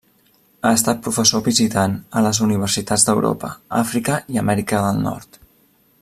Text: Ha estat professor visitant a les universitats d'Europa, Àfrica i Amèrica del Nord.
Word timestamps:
Ha 0.61 0.69
estat 0.77 1.01
professor 1.07 1.43
visitant 1.47 1.93
a 2.21 2.23
les 2.29 2.39
universitats 2.47 3.05
d'Europa, 3.09 3.53
Àfrica 3.83 4.19
i 4.37 4.43
Amèrica 4.45 4.81
del 4.89 5.03
Nord. 5.09 5.39